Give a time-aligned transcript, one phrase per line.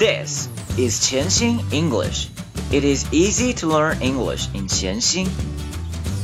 [0.00, 2.30] This is Qianxin English.
[2.72, 5.28] It is easy to learn English in Qianxin.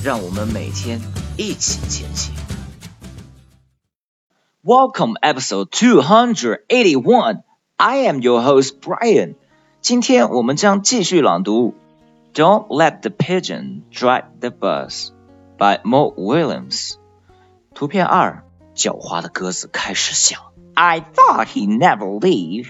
[0.02, 0.98] 让我们每天
[1.36, 2.34] 一起前行。
[4.64, 7.42] Welcome episode 281.
[7.76, 9.34] I am your host Brian.
[9.82, 11.74] 今天我们将继续朗读
[12.32, 15.10] Don't Let the Pigeon Drive the Bus
[15.58, 16.94] by Mo Willems.
[17.74, 18.42] 图片二，
[18.74, 20.40] 狡猾的鸽子开始想。
[20.72, 22.68] I thought he'd never leave.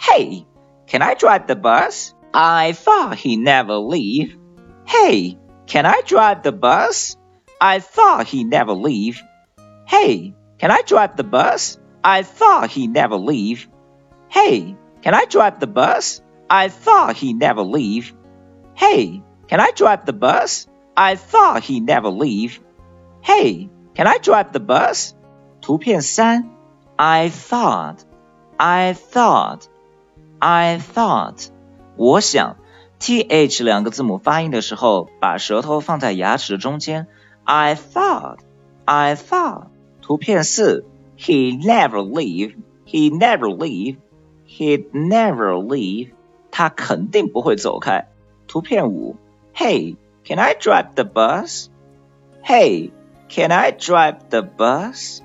[0.00, 0.46] Hey,
[0.86, 2.14] can I drive the bus?
[2.32, 4.36] I thought he never leave.
[4.86, 7.16] Hey, can I drive the bus?
[7.60, 9.22] I thought he never leave.
[9.86, 11.78] Hey, can I drive the bus?
[12.04, 13.68] I thought he never leave.
[14.28, 16.20] Hey, can I drive the bus?
[16.48, 18.14] I thought he never leave.
[18.74, 20.68] Hey, can I drive the bus?
[20.96, 22.60] I thought he never leave.
[23.22, 25.14] Hey, can I drive the bus?
[25.60, 26.50] 图片三，
[26.96, 28.04] I thought,
[28.58, 29.68] I thought,
[30.40, 31.48] I thought。
[31.96, 32.56] 我想，
[33.00, 37.06] th 两个字母发音的时候，把舌头放在牙齿中间。
[37.44, 38.38] I thought,
[38.84, 39.68] I thought。
[40.02, 40.84] 图片四，
[41.18, 42.56] He never leave,
[42.86, 43.96] he never leave,
[44.46, 46.10] he never leave。
[46.50, 48.08] 他肯定不会走开。
[48.46, 49.16] 图片五，
[49.54, 51.68] Hey, can I drive the bus?
[52.44, 52.90] Hey,
[53.28, 55.20] can I drive the bus?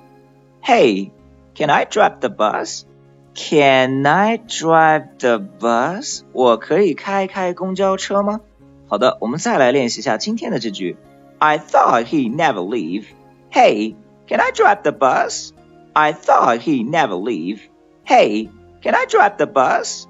[0.64, 1.12] Hey,
[1.56, 2.86] can I drive the bus?
[3.36, 6.23] Can I drive the bus？
[6.34, 8.42] 我可以开开公交车吗？
[8.88, 10.98] 好的，我们再来练习一下今天的这句。
[11.40, 13.06] I thought he never leave.
[13.52, 13.95] Hey,
[14.28, 15.52] can I drive the bus?
[15.94, 17.59] I thought he never leave.
[18.06, 18.50] Hey,
[18.81, 20.08] can I drive the bus?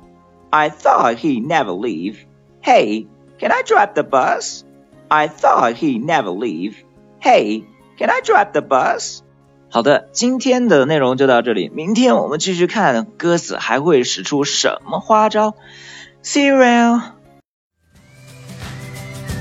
[0.50, 2.26] I thought he never leave.
[2.62, 3.08] Hey,
[3.40, 4.66] can I drive the bus?
[5.10, 6.84] I thought he never leave.
[7.20, 7.64] Hey,
[7.98, 9.24] can I drive the bus?
[9.69, 15.55] 好的，今天的内容就到这里，明天我们继续看鸽子还会使出什么花招。
[16.23, 17.01] ？See you!。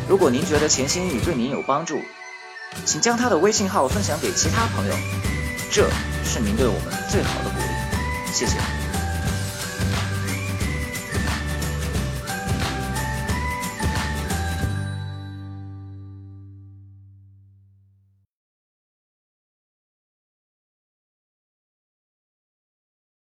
[0.10, 2.00] 如果您觉得潜心英语对您有帮助，
[2.86, 4.94] 请将他的微信号分享给其他朋友，
[5.72, 5.90] 这
[6.24, 8.34] 是您对我们最好的鼓励。
[8.34, 8.58] 谢谢。